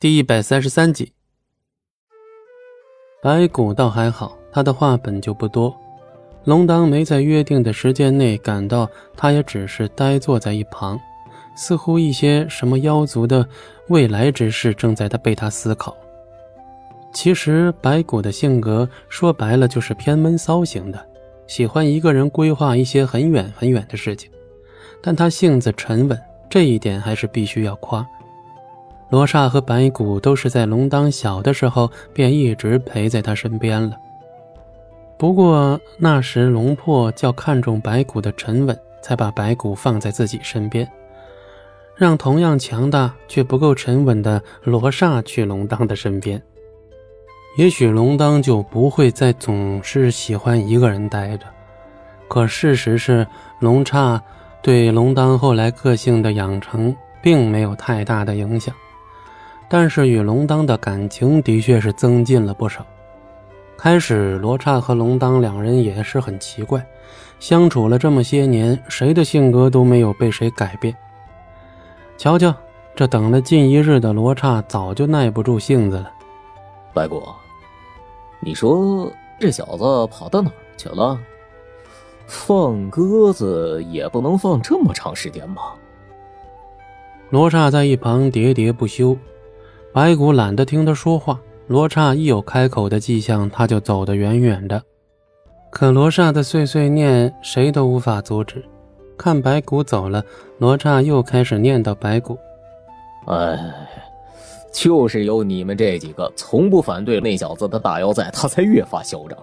[0.00, 1.12] 第一百三十三集，
[3.20, 5.76] 白骨倒还好，他的话本就不多。
[6.44, 10.96] 龙当没在约定的时间内赶到，他也只是呆坐在一旁，
[11.56, 13.44] 似乎一些什么妖族的
[13.88, 15.96] 未来之事正在他被他思考。
[17.12, 21.06] 其实白骨的性格说白了就是偏闷骚型的，
[21.48, 24.30] 喜欢一个人规划一些很远很远的事情，
[25.02, 26.16] 但他性子沉稳，
[26.48, 28.08] 这一点还是必须要夸。
[29.10, 33.96] 罗刹和白骨都是在龙当小的时候便一直陪在他身边了。
[35.16, 40.86] 不过那时龙破较看重白骨的沉稳，才把白骨放在自己身边，
[41.96, 46.40] 让同样强大却不够沉稳的罗刹去龙当的身边。
[47.56, 51.46] 也许龙当就不会再总是喜欢一个人待着。
[52.28, 53.26] 可事实是，
[53.58, 54.22] 龙刹
[54.62, 58.72] 对龙当后来个性的养成并没有太大的影响。
[59.68, 62.84] 但是与龙当的感情的确是增进了不少。
[63.76, 66.84] 开始，罗刹和龙当两人也是很奇怪，
[67.38, 70.96] 相处了这么些年，谁的性格都没有被谁改变。
[72.16, 72.52] 瞧瞧，
[72.96, 76.10] 这等了近一日的罗刹早就耐不住性子了。
[76.92, 77.22] 白骨，
[78.40, 81.16] 你说这小子跑到哪儿去了？
[82.26, 85.74] 放鸽子也不能放这么长时间吧？
[87.30, 89.16] 罗刹在一旁喋喋不休。
[89.92, 94.80] 白骨懒得听他说话，罗刹一有开口的迹象，他就走得远远的。
[95.70, 98.64] 可罗刹的碎碎念，谁都无法阻止。
[99.16, 100.22] 看白骨走了，
[100.58, 102.38] 罗刹又开始念叨白骨
[103.26, 103.58] ：“哎，
[104.72, 109.36] 就是有你们这几个从不反对那小子的大妖在，他才越发嚣张。”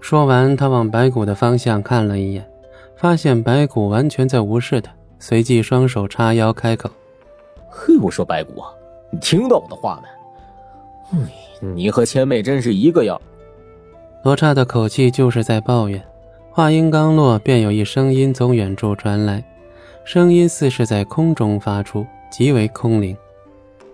[0.00, 2.48] 说完，他往白骨的方向看了一眼，
[2.96, 6.88] 发现白骨完全在无视他，随即双手叉腰开口
[7.68, 8.70] ：“嘿，我说白骨啊！”
[9.10, 10.00] 你听到我的话
[11.12, 11.18] 没？
[11.74, 13.20] 你和千妹真是一个样。
[14.22, 16.02] 罗刹的口气就是在抱怨。
[16.50, 19.42] 话音刚落，便有一声音从远处传来，
[20.04, 23.16] 声音似是在空中发出，极为空灵。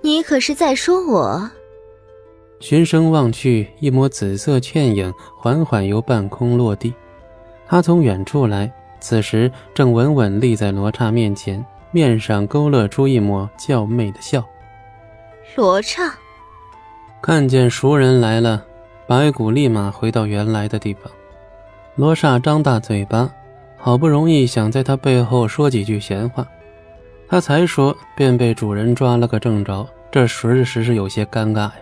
[0.00, 1.50] 你可是在说我？
[2.60, 6.92] 循声望去，一抹紫色倩影缓缓由半空落地。
[7.66, 14.44] 他从远处来，此时正稳稳立在罗刹面前，面上勾勒出一抹娇媚的笑。
[15.56, 16.14] 罗刹
[17.20, 18.64] 看见熟人来了，
[19.08, 21.10] 白骨立马回到原来的地方。
[21.96, 23.28] 罗刹张大嘴巴，
[23.76, 26.46] 好不容易想在他背后说几句闲话，
[27.28, 31.74] 他才说便被主人抓了个正着，这实实是有些尴尬呀。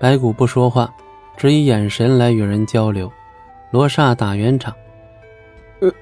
[0.00, 0.92] 白骨不说话，
[1.36, 3.10] 只以眼神来与人交流。
[3.70, 4.74] 罗刹打圆场
[5.80, 5.92] ：“呃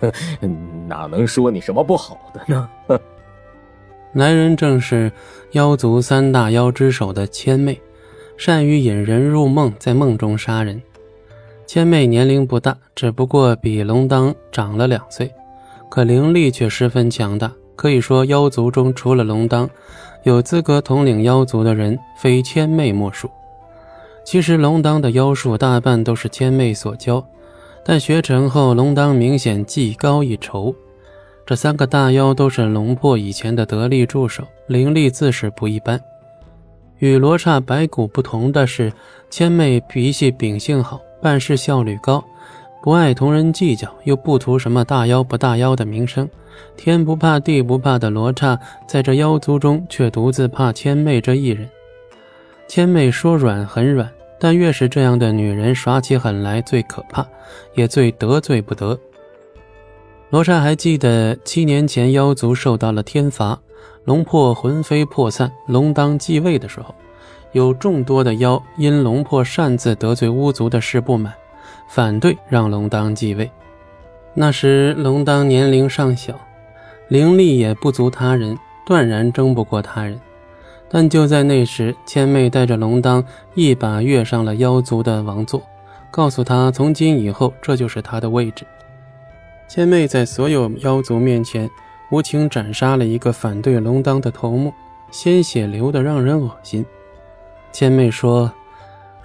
[0.00, 0.10] 呃，
[0.86, 2.66] 哪能说你什么不好的呢？”
[4.12, 5.10] 来人正是
[5.52, 7.80] 妖族三大妖之首的千妹，
[8.36, 10.80] 善于引人入梦，在梦中杀人。
[11.66, 15.32] 千妹年龄不大，只不过比龙当长了两岁，
[15.88, 17.50] 可灵力却十分强大。
[17.74, 19.68] 可以说，妖族中除了龙当，
[20.24, 23.30] 有资格统领妖族的人，非千妹莫属。
[24.24, 27.26] 其实，龙当的妖术大半都是千妹所教，
[27.82, 30.74] 但学成后，龙当明显技高一筹。
[31.44, 36.00] 这三个大妖都是龙破以前的得力助手，灵力自是不一般。
[36.98, 38.92] 与罗刹、白骨不同的是，
[39.28, 42.22] 千妹脾气秉性好，办事效率高，
[42.80, 46.28] 不爱同人计较，又不图什么大妖不大妖的名声。
[46.76, 51.68] 天不怕地不怕的罗刹，在这妖族中却独自怕千妹这一人。
[52.68, 57.26] 千妹说软很软，但越是这样的女人，耍起狠来最可怕，
[57.74, 58.96] 也最得罪不得。
[60.32, 63.60] 罗刹还记得七年前妖族受到了天罚，
[64.04, 66.94] 龙魄魂飞魄散，龙当继位的时候，
[67.52, 71.34] 有众多的妖因龙魄擅自得罪巫族的事不满，
[71.86, 73.50] 反对让龙当继位。
[74.32, 76.32] 那时龙当年龄尚小，
[77.08, 78.56] 灵力也不足他人，
[78.86, 80.18] 断然争不过他人。
[80.88, 83.22] 但就在那时，千妹带着龙当
[83.52, 85.62] 一把跃上了妖族的王座，
[86.10, 88.64] 告诉他从今以后这就是他的位置。
[89.74, 91.70] 千妹在所有妖族面前
[92.10, 94.70] 无情斩杀了一个反对龙当的头目，
[95.10, 96.84] 鲜血流得让人恶心。
[97.72, 98.52] 千妹说：“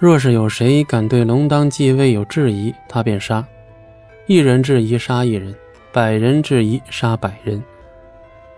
[0.00, 3.46] 若是有谁敢对龙当继位有质疑，她便杀。
[4.26, 5.54] 一人质疑杀一人，
[5.92, 7.62] 百人质疑杀百人。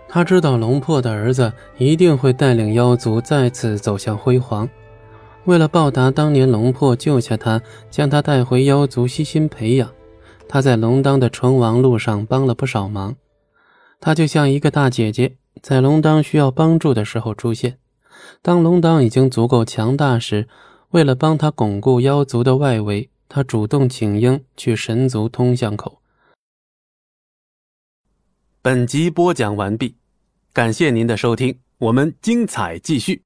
[0.07, 4.69] 他知道龙破的儿子一定会带领妖族再次走向辉煌。
[5.43, 9.89] 为了报答当年龙破救下他，将他带回妖族，悉心培养。”
[10.53, 13.15] 他在龙当的成王路上帮了不少忙，
[14.01, 17.77] 他就像一个大姐姐，在龙当需要帮助的时候出现，
[18.41, 20.49] 当龙当已经足够强大时，
[20.89, 26.01] 为了帮他巩固妖族的外围，他主动请缨去神族通向口。
[28.61, 29.95] 本集播讲完毕，
[30.51, 33.23] 感谢您的收听，我们精彩继续。